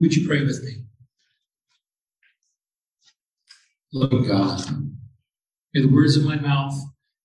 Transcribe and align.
Would 0.00 0.16
you 0.16 0.26
pray 0.26 0.42
with 0.42 0.62
me? 0.64 0.84
Lord 3.92 4.26
God, 4.26 4.60
may 5.72 5.82
the 5.82 5.92
words 5.92 6.16
of 6.16 6.24
my 6.24 6.36
mouth 6.36 6.74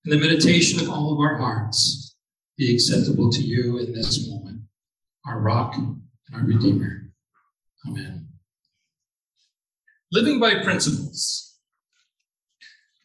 and 0.04 0.12
the 0.12 0.18
meditation 0.18 0.80
of 0.80 0.88
all 0.88 1.12
of 1.12 1.18
our 1.18 1.36
hearts 1.36 2.16
be 2.56 2.72
acceptable 2.74 3.30
to 3.32 3.42
you 3.42 3.78
in 3.78 3.92
this 3.92 4.28
moment, 4.28 4.62
our 5.26 5.40
rock 5.40 5.76
and 5.76 6.00
our 6.34 6.42
Redeemer. 6.42 7.10
Amen. 7.88 8.28
Living 10.12 10.38
by 10.38 10.62
principles. 10.62 11.58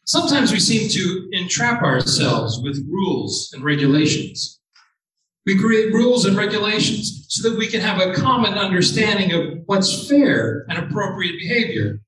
Sometimes 0.04 0.52
we 0.52 0.60
seem 0.60 0.88
to 0.90 1.28
entrap 1.32 1.82
ourselves 1.82 2.60
with 2.62 2.86
rules 2.88 3.50
and 3.52 3.64
regulations. 3.64 4.60
We 5.46 5.56
create 5.56 5.94
rules 5.94 6.24
and 6.24 6.36
regulations 6.36 7.24
so 7.28 7.48
that 7.48 7.56
we 7.56 7.68
can 7.68 7.80
have 7.80 8.00
a 8.00 8.12
common 8.14 8.54
understanding 8.54 9.32
of 9.32 9.60
what's 9.66 10.08
fair 10.08 10.66
and 10.68 10.78
appropriate 10.78 11.38
behavior. 11.38 12.00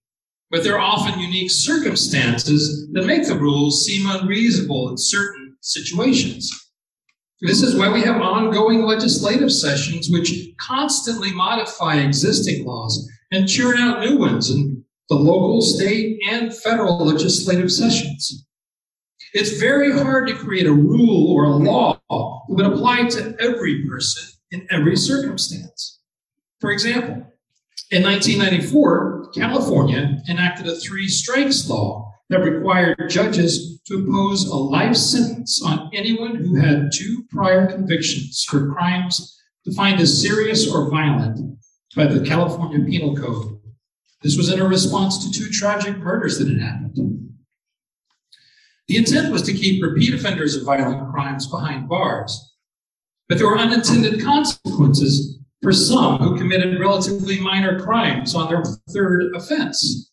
But 0.51 0.65
there 0.65 0.75
are 0.75 0.81
often 0.81 1.21
unique 1.21 1.51
circumstances 1.51 2.89
that 2.93 3.07
make 3.07 3.27
the 3.27 3.39
rules 3.39 3.85
seem 3.85 4.09
unreasonable 4.11 4.89
in 4.89 4.97
certain 4.97 5.57
situations. 5.61 6.51
This 7.41 7.63
is 7.63 7.77
why 7.77 7.93
we 7.93 8.01
have 8.01 8.21
ongoing 8.21 8.83
legislative 8.83 9.53
sessions 9.53 10.09
which 10.11 10.49
constantly 10.59 11.33
modify 11.33 11.99
existing 11.99 12.67
laws 12.67 13.09
and 13.31 13.49
churn 13.49 13.79
out 13.79 14.01
new 14.01 14.19
ones 14.19 14.51
in 14.51 14.85
the 15.09 15.15
local, 15.15 15.63
state, 15.63 16.19
and 16.29 16.55
federal 16.55 17.05
legislative 17.05 17.71
sessions. 17.71 18.48
It's 19.39 19.57
very 19.57 19.93
hard 19.93 20.27
to 20.27 20.35
create 20.35 20.67
a 20.67 20.73
rule 20.73 21.33
or 21.33 21.45
a 21.45 21.51
law 21.51 22.01
that 22.49 22.55
would 22.57 22.67
apply 22.67 23.05
to 23.11 23.37
every 23.39 23.87
person 23.87 24.25
in 24.51 24.67
every 24.69 24.97
circumstance. 24.97 26.01
For 26.61 26.73
example, 26.73 27.25
in 27.93 28.03
1994, 28.03 29.31
California 29.37 30.21
enacted 30.29 30.67
a 30.67 30.75
three 30.75 31.07
strikes 31.07 31.69
law 31.69 32.13
that 32.31 32.41
required 32.41 33.09
judges 33.09 33.81
to 33.87 34.01
impose 34.01 34.45
a 34.45 34.57
life 34.57 34.97
sentence 34.97 35.63
on 35.65 35.89
anyone 35.95 36.35
who 36.35 36.57
had 36.57 36.91
two 36.93 37.23
prior 37.31 37.69
convictions 37.69 38.43
for 38.43 38.73
crimes 38.73 39.41
defined 39.65 40.01
as 40.01 40.21
serious 40.21 40.69
or 40.69 40.91
violent 40.91 41.61
by 41.95 42.07
the 42.07 42.27
California 42.27 42.85
Penal 42.85 43.15
Code. 43.15 43.61
This 44.21 44.37
was 44.37 44.53
in 44.53 44.59
a 44.59 44.67
response 44.67 45.25
to 45.25 45.31
two 45.31 45.49
tragic 45.49 45.97
murders 45.99 46.41
that 46.41 46.49
had 46.49 46.61
happened. 46.61 47.18
The 48.89 48.97
intent 48.97 49.31
was 49.31 49.43
to 49.43 49.53
keep 49.53 49.83
repeat 49.83 50.15
offenders 50.15 50.57
of 50.57 50.65
violent 50.65 51.13
crimes 51.13 51.47
behind 51.47 51.89
bars, 51.91 52.55
but 53.29 53.37
there 53.37 53.47
were 53.47 53.59
unintended 53.59 54.23
consequences 54.23 55.39
for 55.63 55.73
some 55.73 56.19
who 56.19 56.39
committed 56.39 56.81
relatively 56.81 57.39
minor 57.39 57.79
crimes 57.79 58.35
on 58.35 58.49
their 58.49 58.65
third 58.91 59.35
offense. 59.37 60.11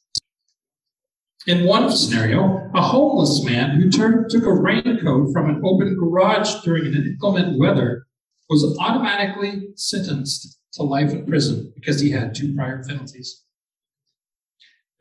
In 1.47 1.65
one 1.65 1.89
scenario, 1.89 2.69
a 2.73 2.81
homeless 2.81 3.45
man 3.45 3.79
who 3.79 3.89
turned, 3.89 4.29
took 4.29 4.43
a 4.43 4.51
raincoat 4.51 5.31
from 5.31 5.49
an 5.49 5.61
open 5.63 5.95
garage 5.95 6.61
during 6.63 6.87
an 6.87 6.95
inclement 6.95 7.57
weather 7.57 8.07
was 8.49 8.77
automatically 8.79 9.69
sentenced 9.75 10.59
to 10.73 10.83
life 10.83 11.11
in 11.11 11.25
prison 11.25 11.71
because 11.75 11.99
he 11.99 12.11
had 12.11 12.35
two 12.35 12.53
prior 12.55 12.83
penalties. 12.83 13.43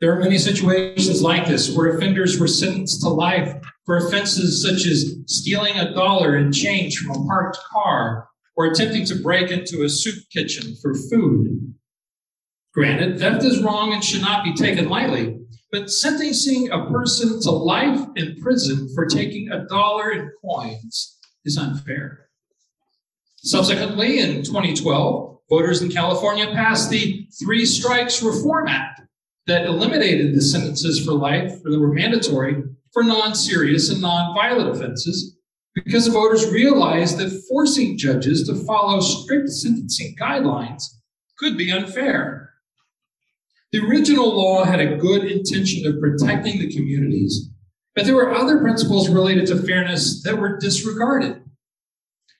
There 0.01 0.11
are 0.11 0.19
many 0.19 0.37
situations 0.37 1.21
like 1.21 1.47
this 1.47 1.73
where 1.73 1.95
offenders 1.95 2.37
were 2.37 2.47
sentenced 2.47 3.01
to 3.01 3.09
life 3.09 3.55
for 3.85 3.97
offenses 3.97 4.61
such 4.61 4.85
as 4.85 5.15
stealing 5.27 5.77
a 5.77 5.93
dollar 5.93 6.37
in 6.37 6.51
change 6.51 6.97
from 6.97 7.15
a 7.15 7.25
parked 7.25 7.57
car 7.71 8.27
or 8.57 8.65
attempting 8.65 9.05
to 9.05 9.15
break 9.15 9.51
into 9.51 9.83
a 9.83 9.89
soup 9.89 10.21
kitchen 10.31 10.75
for 10.81 10.93
food. 10.93 11.73
Granted, 12.73 13.19
theft 13.19 13.43
is 13.45 13.63
wrong 13.63 13.93
and 13.93 14.03
should 14.03 14.21
not 14.21 14.43
be 14.43 14.53
taken 14.53 14.89
lightly, 14.89 15.39
but 15.71 15.89
sentencing 15.89 16.69
a 16.71 16.89
person 16.89 17.41
to 17.41 17.51
life 17.51 18.05
in 18.17 18.35
prison 18.41 18.89
for 18.93 19.05
taking 19.05 19.49
a 19.49 19.65
dollar 19.65 20.11
in 20.11 20.29
coins 20.43 21.17
is 21.45 21.57
unfair. 21.57 22.27
Subsequently, 23.37 24.19
in 24.19 24.43
2012, 24.43 25.37
voters 25.49 25.81
in 25.81 25.89
California 25.89 26.47
passed 26.47 26.89
the 26.89 27.27
Three 27.39 27.65
Strikes 27.65 28.21
Reform 28.21 28.67
Act 28.67 29.01
that 29.47 29.65
eliminated 29.65 30.35
the 30.35 30.41
sentences 30.41 31.03
for 31.03 31.13
life 31.13 31.61
that 31.63 31.79
were 31.79 31.93
mandatory 31.93 32.63
for 32.91 33.03
non 33.03 33.35
serious 33.35 33.89
and 33.89 34.01
non 34.01 34.33
violent 34.33 34.75
offenses 34.75 35.37
because 35.75 36.07
voters 36.07 36.49
realized 36.49 37.17
that 37.17 37.43
forcing 37.49 37.97
judges 37.97 38.47
to 38.47 38.55
follow 38.55 39.01
strict 39.01 39.49
sentencing 39.49 40.15
guidelines 40.19 40.83
could 41.37 41.57
be 41.57 41.71
unfair. 41.71 42.53
The 43.71 43.79
original 43.79 44.33
law 44.33 44.63
had 44.63 44.79
a 44.79 44.95
good 44.95 45.25
intention 45.25 45.85
of 45.85 45.99
protecting 45.99 46.59
the 46.59 46.73
communities, 46.73 47.49
but 47.93 48.05
there 48.05 48.15
were 48.15 48.33
other 48.33 48.59
principles 48.59 49.09
related 49.09 49.47
to 49.47 49.61
fairness 49.61 50.23
that 50.23 50.37
were 50.37 50.57
disregarded. 50.57 51.43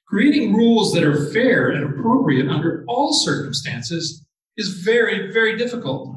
Creating 0.07 0.53
rules 0.53 0.93
that 0.93 1.03
are 1.03 1.29
fair 1.31 1.71
and 1.71 1.83
appropriate 1.83 2.47
under 2.47 2.85
all 2.87 3.11
circumstances 3.11 4.25
is 4.55 4.69
very, 4.69 5.31
very 5.33 5.57
difficult. 5.57 6.14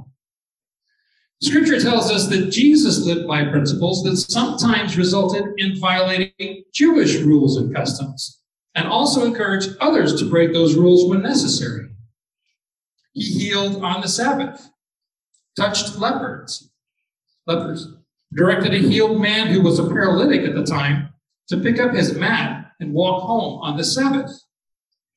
Scripture 1.41 1.81
tells 1.81 2.11
us 2.11 2.27
that 2.29 2.51
Jesus 2.51 3.05
lived 3.05 3.29
by 3.29 3.45
principles 3.45 4.03
that 4.03 4.17
sometimes 4.17 4.99
resulted 4.99 5.45
in 5.59 5.79
violating 5.79 6.65
Jewish 6.75 7.17
rules 7.17 7.57
and 7.57 7.75
customs, 7.75 8.43
and 8.75 8.89
also 8.89 9.25
encouraged 9.25 9.77
others 9.81 10.19
to 10.19 10.29
break 10.29 10.53
those 10.53 10.75
rules 10.75 11.09
when 11.09 11.23
necessary. 11.23 11.89
He 13.13 13.23
healed 13.23 13.83
on 13.85 14.01
the 14.01 14.09
Sabbath, 14.09 14.69
touched 15.57 15.97
lepers, 15.97 16.71
lepers, 17.47 17.89
directed 18.35 18.75
a 18.75 18.79
healed 18.79 19.21
man 19.21 19.47
who 19.47 19.63
was 19.63 19.79
a 19.79 19.89
paralytic 19.89 20.43
at 20.43 20.55
the 20.55 20.65
time 20.65 21.11
to 21.49 21.61
pick 21.61 21.79
up 21.79 21.93
his 21.93 22.15
mat 22.15 22.73
and 22.81 22.93
walk 22.93 23.23
home 23.23 23.61
on 23.63 23.77
the 23.77 23.85
Sabbath. 23.85 24.31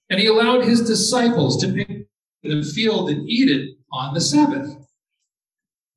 And 0.09 0.19
he 0.19 0.27
allowed 0.27 0.65
his 0.65 0.85
disciples 0.87 1.59
to 1.61 1.73
pick 1.73 2.07
the 2.43 2.63
field 2.63 3.09
and 3.09 3.27
eat 3.27 3.49
it 3.49 3.77
on 3.91 4.13
the 4.13 4.21
Sabbath. 4.21 4.75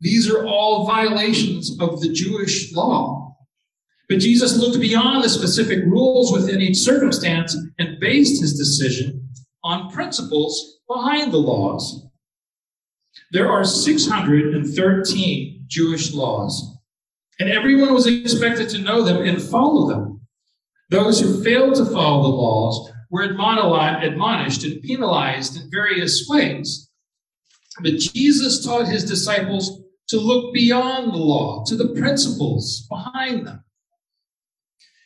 These 0.04 0.31
are 0.31 0.47
all 0.47 0.87
violations 0.87 1.76
of 1.81 2.00
the 2.03 2.12
Jewish 2.12 2.75
law. 2.75 3.38
But 4.10 4.19
Jesus 4.19 4.59
looked 4.59 4.78
beyond 4.78 5.25
the 5.25 5.31
specific 5.31 5.82
rules 5.87 6.31
within 6.31 6.60
each 6.60 6.76
circumstance 6.76 7.56
and 7.78 7.98
based 7.98 8.42
his 8.42 8.59
decision 8.59 9.26
on 9.65 9.91
principles 9.91 10.81
behind 10.87 11.32
the 11.32 11.38
laws. 11.38 12.06
There 13.32 13.50
are 13.50 13.65
613 13.65 15.65
Jewish 15.69 16.12
laws, 16.12 16.76
and 17.41 17.48
everyone 17.48 17.94
was 17.94 18.06
expected 18.06 18.69
to 18.69 18.82
know 18.82 19.03
them 19.03 19.26
and 19.26 19.42
follow 19.42 19.88
them. 19.88 20.21
Those 20.91 21.19
who 21.19 21.42
failed 21.42 21.76
to 21.76 21.86
follow 21.86 22.25
the 22.25 22.28
laws 22.28 22.92
were 23.10 23.22
admonished 23.22 24.65
and 24.65 24.82
penalized 24.82 25.56
in 25.56 25.71
various 25.71 26.26
ways. 26.28 26.91
But 27.81 27.97
Jesus 27.97 28.62
taught 28.62 28.86
his 28.86 29.06
disciples 29.06 29.81
to 30.09 30.19
look 30.19 30.53
beyond 30.53 31.12
the 31.12 31.19
law, 31.19 31.65
to 31.66 31.76
the 31.76 31.94
principles 31.94 32.87
behind 32.88 33.47
them. 33.47 33.65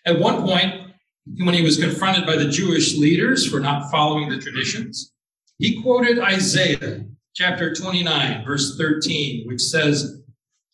At 0.05 0.19
one 0.19 0.43
point, 0.43 0.93
when 1.39 1.55
he 1.55 1.63
was 1.63 1.77
confronted 1.77 2.27
by 2.27 2.37
the 2.37 2.49
Jewish 2.49 2.97
leaders 2.97 3.47
for 3.47 3.61
not 3.61 3.91
following 3.91 4.29
the 4.29 4.39
traditions, 4.39 5.13
he 5.59 5.83
quoted 5.83 6.19
Isaiah 6.19 7.05
chapter 7.35 7.75
29, 7.75 8.45
verse 8.45 8.77
13, 8.77 9.47
which 9.47 9.61
says, 9.61 10.23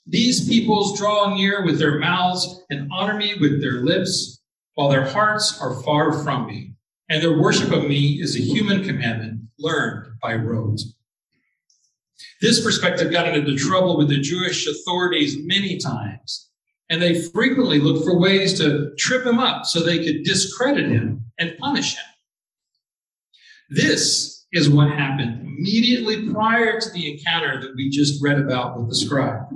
These 0.06 0.48
peoples 0.48 0.98
draw 0.98 1.34
near 1.34 1.64
with 1.64 1.78
their 1.78 1.98
mouths 1.98 2.62
and 2.70 2.90
honor 2.92 3.16
me 3.16 3.34
with 3.40 3.60
their 3.60 3.82
lips, 3.82 4.40
while 4.74 4.88
their 4.88 5.06
hearts 5.06 5.60
are 5.60 5.82
far 5.82 6.22
from 6.22 6.46
me, 6.46 6.74
and 7.08 7.22
their 7.22 7.38
worship 7.38 7.72
of 7.72 7.84
me 7.84 8.20
is 8.20 8.36
a 8.36 8.40
human 8.40 8.84
commandment 8.84 9.40
learned 9.58 10.18
by 10.22 10.34
rote. 10.34 10.80
This 12.40 12.62
perspective 12.62 13.10
got 13.10 13.28
into 13.28 13.56
trouble 13.56 13.96
with 13.96 14.08
the 14.08 14.20
Jewish 14.20 14.66
authorities 14.66 15.36
many 15.38 15.78
times, 15.78 16.50
and 16.90 17.00
they 17.00 17.22
frequently 17.22 17.80
looked 17.80 18.04
for 18.04 18.18
ways 18.18 18.58
to 18.58 18.94
trip 18.98 19.24
him 19.24 19.38
up 19.38 19.64
so 19.64 19.80
they 19.80 20.04
could 20.04 20.24
discredit 20.24 20.88
him 20.90 21.24
and 21.38 21.56
punish 21.58 21.94
him. 21.94 22.04
This 23.70 24.46
is 24.52 24.68
what 24.68 24.90
happened 24.90 25.40
immediately 25.40 26.28
prior 26.30 26.80
to 26.80 26.90
the 26.90 27.12
encounter 27.12 27.60
that 27.60 27.74
we 27.76 27.88
just 27.90 28.22
read 28.22 28.38
about 28.38 28.78
with 28.78 28.88
the 28.88 28.94
scribe. 28.94 29.46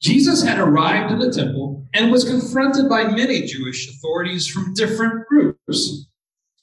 Jesus 0.00 0.42
had 0.42 0.58
arrived 0.58 1.12
in 1.12 1.18
the 1.18 1.32
temple 1.32 1.86
and 1.94 2.12
was 2.12 2.24
confronted 2.24 2.88
by 2.88 3.04
many 3.04 3.42
Jewish 3.42 3.88
authorities 3.88 4.46
from 4.46 4.74
different 4.74 5.26
groups. 5.26 6.06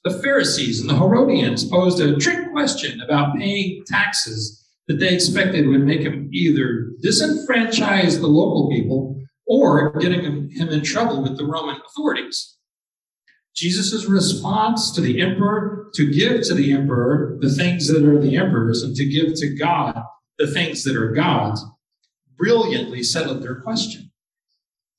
The 0.04 0.18
Pharisees 0.22 0.80
and 0.80 0.88
the 0.88 0.96
Herodians 0.96 1.64
posed 1.64 2.00
a 2.00 2.16
trick 2.16 2.50
question 2.52 3.00
about 3.00 3.36
paying 3.36 3.82
taxes 3.86 4.63
that 4.88 5.00
they 5.00 5.14
expected 5.14 5.66
would 5.66 5.84
make 5.84 6.02
him 6.02 6.28
either 6.32 6.90
disenfranchise 7.02 8.20
the 8.20 8.26
local 8.26 8.70
people 8.70 9.20
or 9.46 9.92
getting 9.98 10.22
him, 10.22 10.50
in 10.70 10.82
trouble 10.82 11.22
with 11.22 11.36
the 11.36 11.44
Roman 11.44 11.76
authorities. 11.86 12.56
Jesus' 13.54 14.06
response 14.06 14.90
to 14.92 15.00
the 15.00 15.20
emperor 15.20 15.90
to 15.94 16.10
give 16.10 16.42
to 16.42 16.54
the 16.54 16.72
emperor 16.72 17.38
the 17.40 17.50
things 17.50 17.86
that 17.88 18.04
are 18.04 18.20
the 18.20 18.36
emperor's 18.36 18.82
and 18.82 18.96
to 18.96 19.04
give 19.04 19.34
to 19.34 19.54
God 19.54 20.02
the 20.38 20.50
things 20.50 20.82
that 20.84 20.96
are 20.96 21.12
God's 21.12 21.64
brilliantly 22.36 23.02
settled 23.02 23.42
their 23.42 23.60
question. 23.60 24.10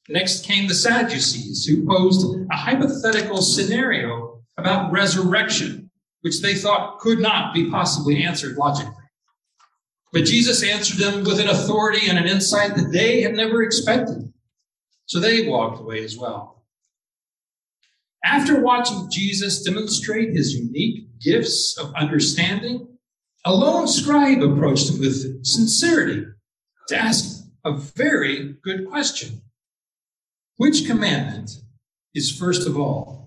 Next 0.08 0.46
came 0.46 0.68
the 0.68 0.76
Sadducees, 0.76 1.66
who 1.66 1.86
posed 1.86 2.26
a 2.52 2.56
hypothetical 2.56 3.42
scenario 3.42 4.44
about 4.58 4.92
resurrection, 4.92 5.90
which 6.22 6.42
they 6.42 6.54
thought 6.54 7.00
could 7.00 7.20
not 7.20 7.54
be 7.54 7.70
possibly 7.70 8.24
answered 8.24 8.56
logically. 8.56 8.94
But 10.16 10.24
Jesus 10.24 10.64
answered 10.64 10.98
them 10.98 11.26
with 11.26 11.42
an 11.42 11.50
authority 11.50 12.08
and 12.08 12.18
an 12.18 12.26
insight 12.26 12.78
that 12.78 12.94
they 12.94 13.20
had 13.20 13.36
never 13.36 13.62
expected. 13.62 14.32
So 15.08 15.20
they 15.20 15.46
walked 15.46 15.82
away 15.82 16.06
as 16.06 16.18
well. 16.18 16.64
After 18.24 18.62
watching 18.62 19.10
Jesus 19.12 19.62
demonstrate 19.62 20.30
his 20.30 20.54
unique 20.54 21.20
gifts 21.20 21.78
of 21.78 21.94
understanding, 21.96 22.88
a 23.44 23.54
lone 23.54 23.90
scribe 23.90 24.42
approached 24.42 24.90
him 24.90 25.02
with 25.02 25.46
sincerity 25.46 26.26
to 26.88 26.98
ask 26.98 27.44
a 27.66 27.74
very 27.74 28.56
good 28.64 28.88
question. 28.88 29.42
Which 30.56 30.88
commandment 30.88 31.52
is 32.14 32.32
first 32.32 32.66
of 32.66 32.80
all? 32.80 33.25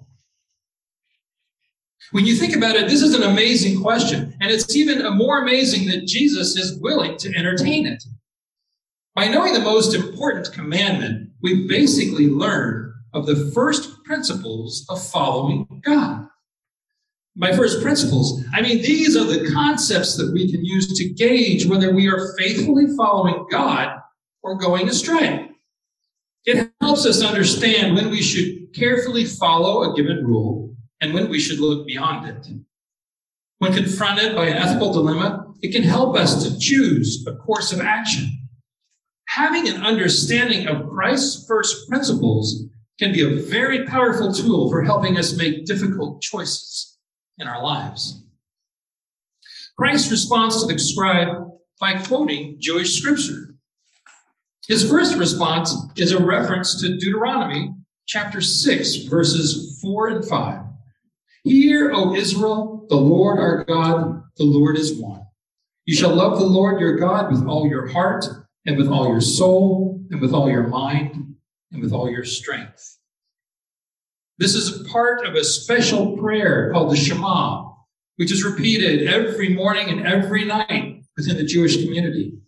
When 2.11 2.25
you 2.25 2.37
think 2.37 2.57
about 2.57 2.77
it, 2.77 2.89
this 2.89 3.03
is 3.03 3.15
an 3.15 3.23
amazing 3.23 3.83
question, 3.83 4.35
and 4.41 4.51
it's 4.51 4.75
even 4.75 5.05
more 5.17 5.43
amazing 5.43 5.89
that 5.89 6.07
Jesus 6.07 6.57
is 6.57 6.81
willing 6.81 7.19
to 7.19 7.35
entertain 7.37 7.87
it. 7.87 8.03
By 9.15 9.29
knowing 9.29 9.53
the 9.53 9.61
most 9.61 9.95
important 9.95 10.51
commandment, 10.53 11.31
we 11.43 11.67
basically 11.67 12.29
learn 12.29 12.95
of 13.13 13.27
the 13.27 13.51
first 13.55 14.03
principles 14.05 14.87
of 14.89 15.07
following 15.07 15.83
God. 15.85 16.29
By 17.37 17.53
first 17.53 17.83
principles, 17.83 18.43
I 18.55 18.63
mean 18.63 18.81
these 18.81 19.17
are 19.17 19.25
the 19.25 19.51
concepts 19.53 20.17
that 20.17 20.33
we 20.33 20.51
can 20.51 20.65
use 20.65 20.97
to 20.99 21.09
gauge 21.11 21.67
whether 21.67 21.93
we 21.93 22.09
are 22.09 22.35
faithfully 22.39 22.87
following 22.97 23.47
God 23.51 24.01
or 24.43 24.57
going 24.57 24.89
astray. 24.89 25.51
It 26.47 26.71
helps 26.81 27.05
us 27.05 27.23
understand 27.23 27.95
when 27.95 28.11
we 28.11 28.23
should 28.23 28.75
carefully 28.75 29.25
follow 29.25 29.83
a 29.83 29.95
given 29.95 30.25
rule 30.25 30.68
and 31.01 31.15
when 31.15 31.29
we 31.29 31.39
should 31.39 31.61
look 31.61 31.87
beyond 31.87 32.29
it. 32.29 32.47
When 33.59 33.73
confronted 33.73 34.35
by 34.35 34.47
an 34.47 34.57
ethical 34.57 34.93
dilemma, 34.93 35.53
it 35.63 35.73
can 35.73 35.83
help 35.83 36.17
us 36.17 36.45
to 36.45 36.59
choose 36.59 37.25
a 37.27 37.35
course 37.35 37.73
of 37.73 37.81
action. 37.81 38.49
Having 39.29 39.69
an 39.69 39.83
understanding 39.83 40.69
of 40.69 40.89
Christ's 40.89 41.47
first 41.47 41.89
principles 41.89 42.65
can 42.99 43.13
be 43.13 43.23
a 43.23 43.43
very 43.43 43.85
powerful 43.87 44.33
tool 44.33 44.71
for 44.71 44.83
helping 44.83 45.17
us 45.17 45.37
make 45.37 45.67
difficult 45.67 46.21
choices 46.23 46.99
in 47.39 47.47
our 47.47 47.63
lives. 47.63 48.25
Christ 49.77 50.11
responds 50.11 50.61
to 50.61 50.73
the 50.73 50.79
scribe 50.79 51.49
by 51.81 51.95
quoting 52.03 52.57
Jewish 52.59 52.99
scripture. 52.99 53.55
His 54.67 54.89
first 54.89 55.17
response 55.17 55.75
is 55.97 56.13
a 56.13 56.25
reference 56.25 56.81
to 56.81 56.99
Deuteronomy 56.99 57.75
chapter 58.07 58.41
6, 58.41 58.97
verses 59.05 59.79
4 59.81 60.09
and 60.09 60.25
5. 60.25 60.68
Hear, 61.45 61.93
O 61.93 62.15
Israel, 62.15 62.87
the 62.89 62.97
Lord 62.97 63.39
our 63.39 63.65
God, 63.65 64.23
the 64.37 64.45
Lord 64.45 64.77
is 64.77 65.01
one. 65.01 65.23
You 65.87 65.95
shall 65.95 66.15
love 66.15 66.39
the 66.39 66.47
Lord 66.47 66.81
your 66.81 66.97
God 66.97 67.31
with 67.31 67.47
all 67.47 67.67
your 67.67 67.89
heart, 67.89 68.27
and 68.67 68.77
with 68.77 68.89
all 68.89 69.09
your 69.09 69.21
soul, 69.21 70.05
and 70.11 70.21
with 70.21 70.33
all 70.33 70.51
your 70.51 70.67
mind, 70.67 71.37
and 71.73 71.83
with 71.83 71.93
all 71.93 72.11
your 72.11 72.25
strength. 72.25 72.99
This 74.39 74.55
is 74.55 74.81
a 74.81 74.85
part 74.89 75.27
of 75.27 75.35
a 75.35 75.45
special 75.45 76.17
prayer 76.17 76.71
called 76.73 76.93
the 76.93 76.97
Shema, 76.97 77.71
which 78.17 78.31
is 78.31 78.45
repeated 78.45 79.09
every 79.09 79.49
morning 79.49 79.89
and 79.89 80.07
every 80.07 80.45
night 80.45 81.03
within 81.17 81.37
the 81.37 81.45
Jewish 81.45 81.83
community. 81.83 82.39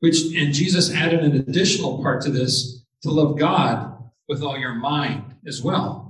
Which 0.00 0.16
and 0.34 0.52
Jesus 0.52 0.92
added 0.92 1.20
an 1.20 1.36
additional 1.36 2.02
part 2.02 2.20
to 2.22 2.30
this 2.30 2.84
to 3.02 3.10
love 3.10 3.38
God 3.38 3.94
with 4.28 4.42
all 4.42 4.58
your 4.58 4.74
mind 4.74 5.36
as 5.46 5.62
well. 5.62 6.05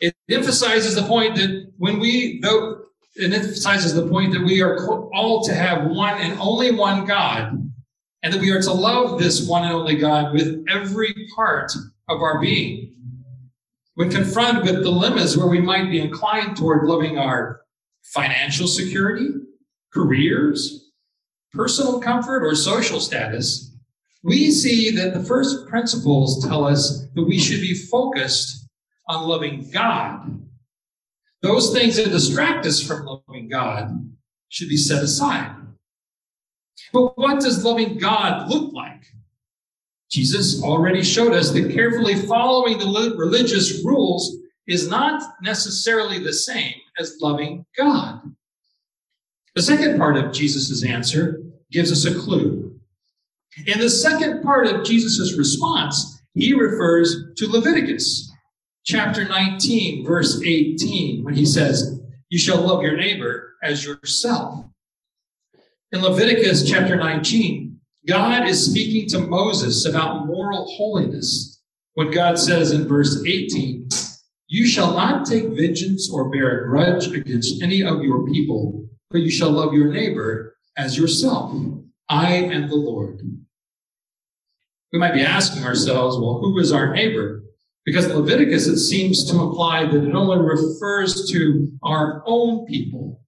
It 0.00 0.14
emphasizes 0.30 0.94
the 0.94 1.02
point 1.02 1.36
that 1.36 1.72
when 1.78 1.98
we 1.98 2.40
though 2.40 2.82
it 3.16 3.32
emphasizes 3.32 3.94
the 3.94 4.06
point 4.06 4.32
that 4.32 4.44
we 4.44 4.60
are 4.60 4.78
all 5.14 5.42
to 5.44 5.54
have 5.54 5.86
one 5.86 6.20
and 6.20 6.38
only 6.38 6.70
one 6.70 7.06
God 7.06 7.52
and 8.22 8.32
that 8.32 8.40
we 8.40 8.50
are 8.50 8.60
to 8.60 8.72
love 8.72 9.18
this 9.18 9.48
one 9.48 9.64
and 9.64 9.72
only 9.72 9.96
God 9.96 10.34
with 10.34 10.64
every 10.68 11.14
part 11.34 11.72
of 12.08 12.20
our 12.20 12.40
being. 12.40 12.94
When 13.94 14.10
confronted 14.10 14.64
with 14.64 14.82
dilemmas 14.82 15.36
where 15.36 15.46
we 15.46 15.60
might 15.60 15.90
be 15.90 16.00
inclined 16.00 16.56
toward 16.56 16.86
loving 16.86 17.16
our 17.16 17.62
financial 18.02 18.66
security, 18.66 19.28
careers, 19.92 20.90
personal 21.52 22.00
comfort, 22.00 22.44
or 22.44 22.54
social 22.54 23.00
status, 23.00 23.74
we 24.22 24.50
see 24.50 24.90
that 24.90 25.14
the 25.14 25.22
first 25.22 25.66
principles 25.66 26.44
tell 26.46 26.66
us 26.66 27.06
that 27.14 27.22
we 27.22 27.38
should 27.38 27.60
be 27.60 27.74
focused 27.74 28.65
on 29.08 29.26
loving 29.26 29.70
God. 29.70 30.40
Those 31.42 31.72
things 31.72 31.96
that 31.96 32.10
distract 32.10 32.66
us 32.66 32.82
from 32.82 33.06
loving 33.06 33.48
God 33.48 34.14
should 34.48 34.68
be 34.68 34.76
set 34.76 35.02
aside. 35.02 35.54
But 36.92 37.16
what 37.18 37.40
does 37.40 37.64
loving 37.64 37.98
God 37.98 38.48
look 38.48 38.72
like? 38.72 39.04
Jesus 40.10 40.62
already 40.62 41.02
showed 41.02 41.32
us 41.32 41.50
that 41.50 41.72
carefully 41.72 42.14
following 42.14 42.78
the 42.78 43.14
religious 43.16 43.84
rules 43.84 44.36
is 44.66 44.88
not 44.88 45.22
necessarily 45.42 46.18
the 46.18 46.32
same 46.32 46.74
as 46.98 47.18
loving 47.20 47.64
God. 47.76 48.20
The 49.54 49.62
second 49.62 49.98
part 49.98 50.16
of 50.16 50.32
Jesus' 50.32 50.84
answer 50.84 51.42
gives 51.70 51.90
us 51.90 52.04
a 52.04 52.18
clue. 52.18 52.78
In 53.66 53.78
the 53.80 53.90
second 53.90 54.42
part 54.42 54.66
of 54.66 54.84
Jesus' 54.84 55.36
response, 55.36 56.22
he 56.34 56.52
refers 56.52 57.32
to 57.36 57.50
Leviticus 57.50 58.30
chapter 58.86 59.24
19, 59.24 60.06
verse 60.06 60.40
18, 60.40 61.24
when 61.24 61.34
he 61.34 61.44
says, 61.44 62.00
You 62.30 62.38
shall 62.38 62.60
love 62.60 62.82
your 62.82 62.96
neighbor 62.96 63.56
as 63.62 63.84
yourself. 63.84 64.64
In 65.92 66.02
Leviticus 66.02 66.68
chapter 66.68 66.96
19, 66.96 67.78
God 68.06 68.46
is 68.46 68.70
speaking 68.70 69.08
to 69.10 69.26
Moses 69.26 69.84
about 69.84 70.26
moral 70.26 70.66
holiness 70.76 71.60
when 71.94 72.12
God 72.12 72.38
says 72.38 72.70
in 72.70 72.86
verse 72.86 73.24
18, 73.26 73.88
You 74.46 74.66
shall 74.66 74.92
not 74.92 75.26
take 75.26 75.48
vengeance 75.48 76.08
or 76.12 76.30
bear 76.30 76.60
a 76.60 76.68
grudge 76.68 77.08
against 77.08 77.62
any 77.62 77.82
of 77.82 78.02
your 78.02 78.24
people, 78.26 78.88
but 79.10 79.22
you 79.22 79.30
shall 79.30 79.50
love 79.50 79.74
your 79.74 79.92
neighbor 79.92 80.56
as 80.76 80.96
yourself. 80.96 81.52
I 82.08 82.34
am 82.34 82.68
the 82.68 82.76
Lord. 82.76 83.20
We 84.92 85.00
might 85.00 85.14
be 85.14 85.22
asking 85.22 85.64
ourselves, 85.64 86.16
well, 86.16 86.38
who 86.38 86.58
is 86.60 86.70
our 86.70 86.94
neighbor? 86.94 87.42
Because 87.86 88.08
Leviticus, 88.08 88.66
it 88.66 88.78
seems 88.78 89.24
to 89.30 89.40
imply 89.40 89.86
that 89.86 90.04
it 90.04 90.14
only 90.14 90.44
refers 90.44 91.30
to 91.30 91.72
our 91.84 92.22
own 92.26 92.66
people. 92.66 93.22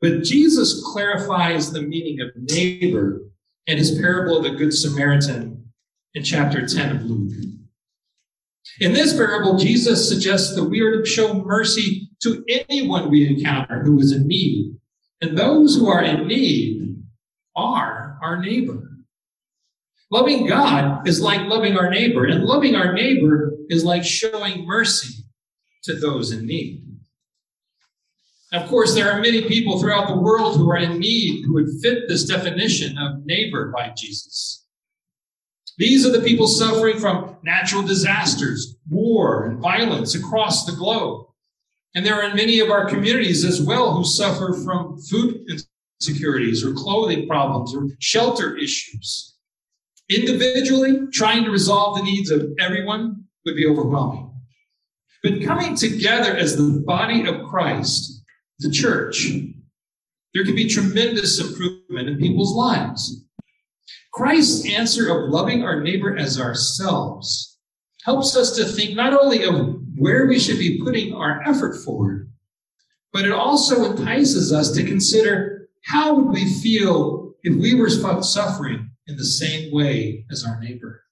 But 0.00 0.24
Jesus 0.24 0.82
clarifies 0.92 1.70
the 1.70 1.82
meaning 1.82 2.20
of 2.20 2.30
neighbor 2.36 3.22
in 3.68 3.78
his 3.78 3.96
parable 3.98 4.38
of 4.38 4.42
the 4.42 4.50
Good 4.50 4.74
Samaritan 4.74 5.70
in 6.14 6.24
chapter 6.24 6.66
10 6.66 6.96
of 6.96 7.04
Luke. 7.04 7.32
In 8.80 8.92
this 8.92 9.16
parable, 9.16 9.56
Jesus 9.56 10.08
suggests 10.08 10.54
that 10.56 10.64
we 10.64 10.80
are 10.80 11.00
to 11.00 11.06
show 11.08 11.34
mercy 11.34 12.10
to 12.22 12.44
anyone 12.48 13.08
we 13.08 13.26
encounter 13.26 13.82
who 13.82 14.00
is 14.00 14.12
in 14.12 14.26
need. 14.26 14.76
And 15.20 15.38
those 15.38 15.76
who 15.76 15.88
are 15.88 16.02
in 16.02 16.26
need 16.26 17.02
are 17.56 18.18
our 18.22 18.40
neighbor. 18.40 18.87
Loving 20.10 20.46
God 20.46 21.06
is 21.06 21.20
like 21.20 21.46
loving 21.46 21.76
our 21.76 21.90
neighbor, 21.90 22.24
and 22.24 22.44
loving 22.44 22.74
our 22.74 22.92
neighbor 22.94 23.52
is 23.68 23.84
like 23.84 24.04
showing 24.04 24.66
mercy 24.66 25.24
to 25.84 25.94
those 25.94 26.32
in 26.32 26.46
need. 26.46 26.84
Of 28.52 28.66
course, 28.68 28.94
there 28.94 29.12
are 29.12 29.20
many 29.20 29.42
people 29.42 29.78
throughout 29.78 30.08
the 30.08 30.16
world 30.16 30.56
who 30.56 30.70
are 30.70 30.78
in 30.78 30.98
need 30.98 31.44
who 31.44 31.52
would 31.54 31.68
fit 31.82 32.08
this 32.08 32.24
definition 32.24 32.96
of 32.96 33.26
neighbor 33.26 33.70
by 33.76 33.92
Jesus. 33.94 34.64
These 35.76 36.06
are 36.06 36.10
the 36.10 36.26
people 36.26 36.48
suffering 36.48 36.98
from 36.98 37.36
natural 37.42 37.82
disasters, 37.82 38.76
war, 38.88 39.44
and 39.44 39.60
violence 39.60 40.14
across 40.14 40.64
the 40.64 40.72
globe. 40.72 41.26
And 41.94 42.04
there 42.04 42.22
are 42.22 42.34
many 42.34 42.60
of 42.60 42.70
our 42.70 42.88
communities 42.88 43.44
as 43.44 43.60
well 43.60 43.94
who 43.94 44.04
suffer 44.04 44.54
from 44.64 44.98
food 45.02 45.46
insecurities 46.00 46.64
or 46.64 46.72
clothing 46.72 47.28
problems 47.28 47.74
or 47.74 47.88
shelter 48.00 48.56
issues. 48.56 49.37
Individually, 50.10 51.06
trying 51.12 51.44
to 51.44 51.50
resolve 51.50 51.96
the 51.98 52.04
needs 52.04 52.30
of 52.30 52.48
everyone 52.58 53.24
would 53.44 53.56
be 53.56 53.66
overwhelming. 53.66 54.32
But 55.22 55.42
coming 55.42 55.74
together 55.74 56.34
as 56.36 56.56
the 56.56 56.82
body 56.86 57.26
of 57.26 57.46
Christ 57.46 58.22
the 58.60 58.70
church, 58.70 59.26
there 60.34 60.44
can 60.44 60.54
be 60.54 60.68
tremendous 60.68 61.40
improvement 61.40 62.08
in 62.08 62.18
people's 62.18 62.54
lives. 62.54 63.24
Christ's 64.12 64.66
answer 64.66 65.08
of 65.08 65.30
loving 65.30 65.62
our 65.62 65.80
neighbor 65.80 66.16
as 66.16 66.40
ourselves 66.40 67.58
helps 68.04 68.36
us 68.36 68.56
to 68.56 68.64
think 68.64 68.96
not 68.96 69.12
only 69.12 69.44
of 69.44 69.76
where 69.96 70.26
we 70.26 70.38
should 70.38 70.58
be 70.58 70.80
putting 70.82 71.12
our 71.12 71.42
effort 71.42 71.76
forward, 71.76 72.30
but 73.12 73.24
it 73.24 73.32
also 73.32 73.90
entices 73.90 74.52
us 74.52 74.72
to 74.72 74.84
consider 74.84 75.68
how 75.84 76.14
would 76.14 76.28
we 76.28 76.48
feel 76.60 77.34
if 77.42 77.54
we 77.54 77.74
were 77.74 77.90
suffering 77.90 78.87
in 79.08 79.16
the 79.16 79.24
same 79.24 79.72
way 79.72 80.24
as 80.30 80.44
our 80.44 80.60
neighbor. 80.60 81.02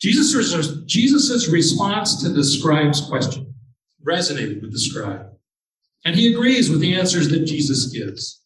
Jesus' 0.00 0.82
Jesus's 0.86 1.48
response 1.48 2.20
to 2.22 2.30
the 2.30 2.42
scribe's 2.42 3.02
question 3.02 3.54
resonated 4.04 4.60
with 4.60 4.72
the 4.72 4.80
scribe, 4.80 5.30
and 6.04 6.16
he 6.16 6.32
agrees 6.32 6.68
with 6.68 6.80
the 6.80 6.94
answers 6.94 7.28
that 7.28 7.44
Jesus 7.44 7.86
gives. 7.86 8.42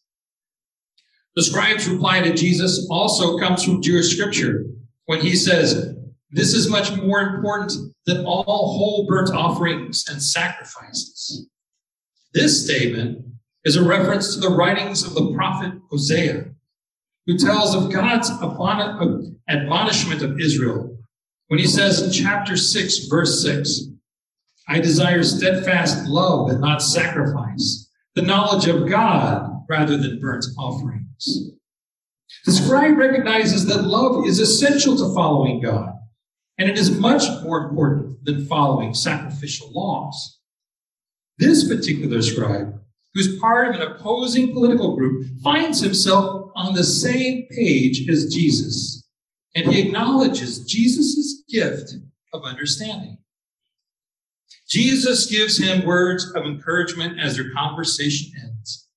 The 1.35 1.43
scribe's 1.43 1.87
reply 1.87 2.21
to 2.21 2.33
Jesus 2.33 2.87
also 2.91 3.39
comes 3.39 3.63
from 3.63 3.81
Jewish 3.81 4.15
scripture 4.15 4.65
when 5.05 5.21
he 5.21 5.35
says, 5.35 5.95
This 6.29 6.53
is 6.53 6.69
much 6.69 6.95
more 6.95 7.21
important 7.21 7.73
than 8.05 8.25
all 8.25 8.43
whole 8.43 9.07
burnt 9.07 9.31
offerings 9.31 10.05
and 10.09 10.21
sacrifices. 10.21 11.47
This 12.33 12.63
statement 12.63 13.25
is 13.65 13.75
a 13.75 13.83
reference 13.83 14.35
to 14.35 14.39
the 14.39 14.55
writings 14.55 15.03
of 15.03 15.15
the 15.15 15.33
prophet 15.33 15.73
Hosea, 15.89 16.51
who 17.27 17.37
tells 17.37 17.75
of 17.75 17.91
God's 17.91 18.31
admonishment 19.49 20.21
of 20.23 20.39
Israel 20.39 20.97
when 21.47 21.59
he 21.59 21.67
says 21.67 22.01
in 22.01 22.11
chapter 22.11 22.57
6, 22.57 23.07
verse 23.07 23.41
6, 23.41 23.83
I 24.67 24.79
desire 24.79 25.23
steadfast 25.23 26.05
love 26.07 26.49
and 26.49 26.59
not 26.59 26.81
sacrifice, 26.81 27.89
the 28.15 28.21
knowledge 28.21 28.67
of 28.67 28.89
God 28.89 29.63
rather 29.69 29.95
than 29.95 30.19
burnt 30.19 30.45
offerings. 30.57 31.51
The 32.45 32.51
scribe 32.51 32.97
recognizes 32.97 33.65
that 33.67 33.83
love 33.83 34.25
is 34.25 34.39
essential 34.39 34.97
to 34.97 35.13
following 35.13 35.61
God, 35.61 35.93
and 36.57 36.69
it 36.69 36.77
is 36.77 36.99
much 36.99 37.23
more 37.43 37.63
important 37.63 38.25
than 38.25 38.45
following 38.45 38.93
sacrificial 38.93 39.71
laws. 39.71 40.39
This 41.37 41.67
particular 41.67 42.21
scribe, 42.21 42.77
who's 43.13 43.39
part 43.39 43.69
of 43.69 43.75
an 43.75 43.89
opposing 43.89 44.53
political 44.53 44.97
group, 44.97 45.27
finds 45.41 45.79
himself 45.79 46.36
on 46.57 46.73
the 46.73 46.83
same 46.83 47.47
page 47.49 48.09
as 48.09 48.33
Jesus 48.33 49.07
and 49.57 49.73
he 49.73 49.81
acknowledges 49.81 50.65
Jesus' 50.65 51.43
gift 51.49 51.95
of 52.31 52.43
understanding. 52.43 53.17
Jesus 54.69 55.25
gives 55.25 55.57
him 55.57 55.83
words 55.83 56.31
of 56.35 56.45
encouragement 56.45 57.19
as 57.19 57.35
their 57.35 57.51
conversation 57.53 58.31
ends. 58.43 58.87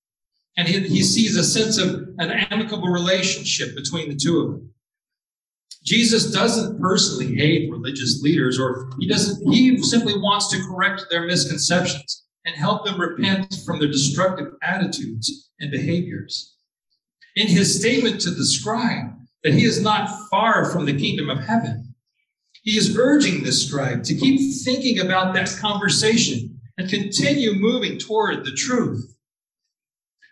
And 0.59 0.69
he, 0.69 0.81
he 0.81 1.03
sees 1.03 1.37
a 1.37 1.45
sense 1.45 1.79
of 1.79 2.09
an 2.19 2.31
amicable 2.51 2.89
relationship 2.89 3.75
between 3.75 4.11
the 4.11 4.17
two 4.17 4.41
of 4.41 4.51
them. 4.51 4.71
Jesus 5.83 6.31
doesn't 6.31 6.79
personally 6.79 7.35
hate 7.35 7.71
religious 7.71 8.21
leaders, 8.21 8.61
or 8.61 8.91
he 8.99 9.09
doesn't, 9.09 9.51
he 9.51 9.79
simply 9.79 10.13
wants 10.19 10.51
to 10.51 10.63
correct 10.69 11.07
their 11.09 11.25
misconceptions 11.25 12.27
and 12.45 12.55
help 12.55 12.85
them 12.85 13.01
repent 13.01 13.57
from 13.65 13.79
their 13.79 13.89
destructive 13.89 14.53
attitudes 14.63 15.51
and 15.59 15.71
behaviors. 15.71 16.57
In 17.37 17.47
his 17.47 17.79
statement 17.79 18.21
to 18.23 18.31
the 18.31 18.45
scribe, 18.45 19.13
that 19.43 19.55
he 19.55 19.65
is 19.65 19.81
not 19.81 20.29
far 20.29 20.71
from 20.71 20.85
the 20.85 20.99
kingdom 20.99 21.31
of 21.31 21.41
heaven. 21.41 21.95
He 22.63 22.77
is 22.77 22.97
urging 22.99 23.43
this 23.43 23.67
scribe 23.67 24.05
to 24.05 24.15
keep 24.15 24.63
thinking 24.65 25.01
about 25.01 25.35
that 25.35 25.57
conversation 25.61 26.61
and 26.77 26.91
continue 26.91 27.55
moving 27.55 27.99
toward 27.99 28.45
the 28.45 28.53
truth. 28.53 29.15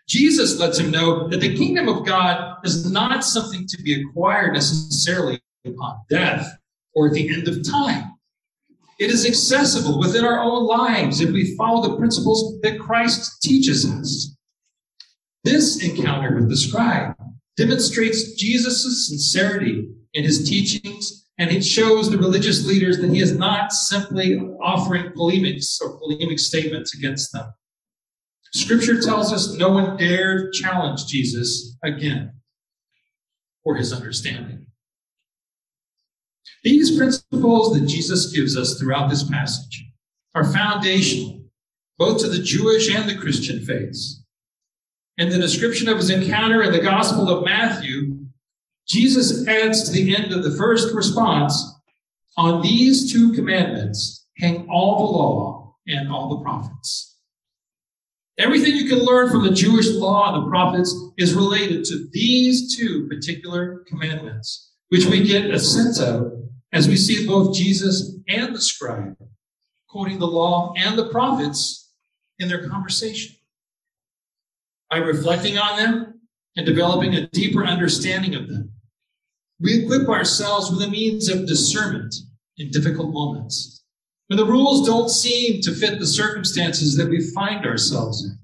Jesus 0.07 0.59
lets 0.59 0.79
him 0.79 0.91
know 0.91 1.27
that 1.27 1.39
the 1.39 1.55
kingdom 1.55 1.87
of 1.87 2.05
God 2.05 2.57
is 2.63 2.91
not 2.91 3.23
something 3.23 3.67
to 3.67 3.81
be 3.81 4.01
acquired 4.01 4.53
necessarily 4.53 5.39
upon 5.65 5.99
death 6.09 6.57
or 6.95 7.07
at 7.07 7.13
the 7.13 7.29
end 7.29 7.47
of 7.47 7.67
time. 7.67 8.13
It 8.99 9.11
is 9.11 9.25
accessible 9.25 9.99
within 9.99 10.25
our 10.25 10.39
own 10.39 10.65
lives 10.65 11.21
if 11.21 11.29
we 11.29 11.55
follow 11.55 11.87
the 11.87 11.97
principles 11.97 12.59
that 12.61 12.79
Christ 12.79 13.41
teaches 13.41 13.89
us. 13.89 14.35
This 15.49 15.83
encounter 15.83 16.35
with 16.35 16.47
the 16.47 16.55
scribe 16.55 17.15
demonstrates 17.57 18.33
Jesus' 18.33 19.07
sincerity 19.07 19.89
in 20.13 20.23
his 20.23 20.47
teachings, 20.47 21.27
and 21.39 21.49
it 21.49 21.65
shows 21.65 22.07
the 22.07 22.19
religious 22.19 22.67
leaders 22.67 22.99
that 22.99 23.09
he 23.09 23.19
is 23.19 23.35
not 23.35 23.73
simply 23.73 24.37
offering 24.61 25.11
polemics 25.13 25.79
or 25.81 25.97
polemic 25.97 26.37
statements 26.37 26.93
against 26.93 27.33
them. 27.33 27.51
Scripture 28.53 29.01
tells 29.01 29.33
us 29.33 29.55
no 29.55 29.69
one 29.69 29.97
dared 29.97 30.53
challenge 30.53 31.07
Jesus 31.07 31.75
again 31.83 32.33
for 33.63 33.75
his 33.75 33.91
understanding. 33.91 34.67
These 36.63 36.95
principles 36.95 37.73
that 37.73 37.87
Jesus 37.87 38.31
gives 38.31 38.55
us 38.55 38.79
throughout 38.79 39.09
this 39.09 39.27
passage 39.27 39.83
are 40.35 40.45
foundational 40.45 41.41
both 41.97 42.21
to 42.21 42.27
the 42.27 42.43
Jewish 42.43 42.93
and 42.93 43.09
the 43.09 43.17
Christian 43.17 43.65
faiths. 43.65 44.18
In 45.19 45.27
the 45.27 45.37
description 45.37 45.89
of 45.89 45.97
his 45.97 46.09
encounter 46.09 46.63
in 46.63 46.71
the 46.71 46.79
Gospel 46.79 47.27
of 47.29 47.43
Matthew, 47.43 48.19
Jesus 48.87 49.45
adds 49.49 49.83
to 49.83 49.91
the 49.91 50.15
end 50.15 50.31
of 50.31 50.43
the 50.43 50.55
first 50.57 50.95
response 50.95 51.61
On 52.37 52.61
these 52.61 53.11
two 53.11 53.33
commandments 53.33 54.25
hang 54.37 54.69
all 54.69 54.97
the 54.97 55.17
law 55.17 55.75
and 55.87 56.09
all 56.09 56.29
the 56.29 56.41
prophets. 56.41 57.17
Everything 58.37 58.77
you 58.77 58.87
can 58.87 58.99
learn 58.99 59.29
from 59.29 59.43
the 59.43 59.53
Jewish 59.53 59.89
law 59.89 60.33
and 60.33 60.45
the 60.45 60.49
prophets 60.49 60.95
is 61.17 61.33
related 61.33 61.83
to 61.85 62.07
these 62.13 62.77
two 62.77 63.05
particular 63.09 63.83
commandments, 63.89 64.71
which 64.87 65.05
we 65.05 65.27
get 65.27 65.51
a 65.51 65.59
sense 65.59 65.99
of 65.99 66.31
as 66.71 66.87
we 66.87 66.95
see 66.95 67.27
both 67.27 67.53
Jesus 67.53 68.15
and 68.29 68.55
the 68.55 68.61
scribe 68.61 69.17
quoting 69.89 70.19
the 70.19 70.27
law 70.27 70.73
and 70.77 70.97
the 70.97 71.09
prophets 71.09 71.91
in 72.37 72.47
their 72.47 72.69
conversation. 72.69 73.35
By 74.89 74.97
reflecting 74.97 75.57
on 75.57 75.77
them 75.77 76.21
and 76.55 76.65
developing 76.65 77.13
a 77.13 77.27
deeper 77.27 77.65
understanding 77.65 78.35
of 78.35 78.47
them, 78.47 78.71
we 79.59 79.83
equip 79.83 80.07
ourselves 80.09 80.71
with 80.71 80.81
a 80.81 80.89
means 80.89 81.29
of 81.29 81.47
discernment 81.47 82.15
in 82.57 82.71
difficult 82.71 83.11
moments. 83.13 83.83
When 84.27 84.37
the 84.37 84.45
rules 84.45 84.87
don't 84.87 85.09
seem 85.09 85.61
to 85.61 85.73
fit 85.73 85.99
the 85.99 86.07
circumstances 86.07 86.95
that 86.97 87.09
we 87.09 87.31
find 87.31 87.65
ourselves 87.65 88.25
in. 88.25 88.37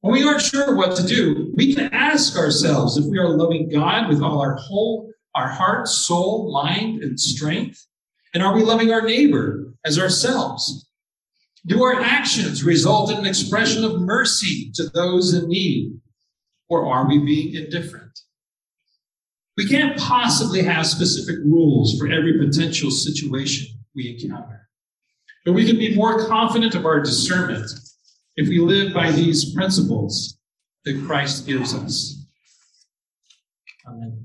When 0.00 0.14
we 0.14 0.24
aren't 0.24 0.42
sure 0.42 0.74
what 0.74 0.96
to 0.96 1.06
do, 1.06 1.52
we 1.54 1.74
can 1.74 1.92
ask 1.92 2.36
ourselves 2.36 2.96
if 2.96 3.04
we 3.04 3.18
are 3.18 3.28
loving 3.28 3.68
God 3.68 4.08
with 4.08 4.20
all 4.20 4.40
our 4.40 4.56
whole, 4.56 5.12
our 5.34 5.48
heart, 5.48 5.86
soul, 5.86 6.52
mind, 6.52 7.02
and 7.02 7.18
strength. 7.18 7.86
And 8.34 8.42
are 8.42 8.54
we 8.54 8.62
loving 8.62 8.92
our 8.92 9.02
neighbor 9.02 9.74
as 9.84 9.98
ourselves? 9.98 10.88
Do 11.66 11.82
our 11.84 12.00
actions 12.00 12.64
result 12.64 13.10
in 13.10 13.18
an 13.18 13.26
expression 13.26 13.84
of 13.84 14.00
mercy 14.00 14.72
to 14.74 14.88
those 14.88 15.32
in 15.34 15.48
need? 15.48 16.00
Or 16.68 16.86
are 16.86 17.06
we 17.06 17.18
being 17.18 17.54
indifferent? 17.54 18.18
We 19.56 19.68
can't 19.68 19.98
possibly 19.98 20.62
have 20.62 20.86
specific 20.86 21.36
rules 21.44 21.98
for 21.98 22.10
every 22.10 22.38
potential 22.38 22.90
situation 22.90 23.78
we 23.94 24.18
encounter. 24.18 24.68
But 25.44 25.52
we 25.52 25.66
can 25.66 25.76
be 25.76 25.94
more 25.94 26.26
confident 26.26 26.74
of 26.74 26.86
our 26.86 27.00
discernment 27.00 27.70
if 28.36 28.48
we 28.48 28.58
live 28.58 28.94
by 28.94 29.12
these 29.12 29.54
principles 29.54 30.38
that 30.84 31.04
Christ 31.06 31.46
gives 31.46 31.74
us. 31.74 32.24
Amen. 33.86 34.21